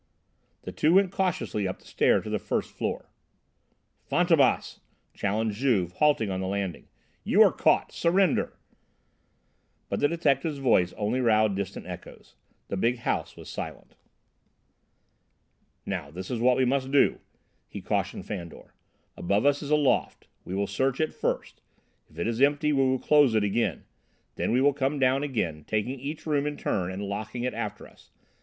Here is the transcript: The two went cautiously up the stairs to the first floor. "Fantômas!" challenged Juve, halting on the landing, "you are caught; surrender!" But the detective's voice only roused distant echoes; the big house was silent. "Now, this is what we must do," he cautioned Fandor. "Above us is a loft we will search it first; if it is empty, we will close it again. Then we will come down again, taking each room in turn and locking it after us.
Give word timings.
The 0.63 0.71
two 0.71 0.95
went 0.95 1.11
cautiously 1.11 1.67
up 1.67 1.77
the 1.77 1.85
stairs 1.85 2.23
to 2.23 2.31
the 2.31 2.39
first 2.39 2.71
floor. 2.71 3.11
"Fantômas!" 4.11 4.79
challenged 5.13 5.57
Juve, 5.59 5.91
halting 5.91 6.31
on 6.31 6.39
the 6.39 6.47
landing, 6.47 6.87
"you 7.23 7.43
are 7.43 7.51
caught; 7.51 7.91
surrender!" 7.91 8.57
But 9.89 9.99
the 9.99 10.07
detective's 10.07 10.57
voice 10.57 10.91
only 10.93 11.19
roused 11.21 11.53
distant 11.55 11.85
echoes; 11.85 12.33
the 12.67 12.77
big 12.77 12.97
house 12.97 13.35
was 13.37 13.47
silent. 13.47 13.93
"Now, 15.85 16.09
this 16.09 16.31
is 16.31 16.39
what 16.39 16.57
we 16.57 16.65
must 16.65 16.89
do," 16.89 17.19
he 17.67 17.79
cautioned 17.79 18.25
Fandor. 18.25 18.73
"Above 19.15 19.45
us 19.45 19.61
is 19.61 19.69
a 19.69 19.75
loft 19.75 20.27
we 20.43 20.55
will 20.55 20.65
search 20.65 20.99
it 20.99 21.13
first; 21.13 21.61
if 22.09 22.17
it 22.17 22.25
is 22.25 22.41
empty, 22.41 22.73
we 22.73 22.81
will 22.81 22.97
close 22.97 23.35
it 23.35 23.43
again. 23.43 23.83
Then 24.33 24.51
we 24.51 24.61
will 24.61 24.73
come 24.73 24.97
down 24.97 25.21
again, 25.21 25.63
taking 25.65 25.99
each 25.99 26.25
room 26.25 26.47
in 26.47 26.57
turn 26.57 26.89
and 26.91 27.03
locking 27.03 27.43
it 27.43 27.53
after 27.53 27.87
us. 27.87 28.09